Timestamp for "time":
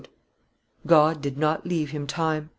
2.07-2.49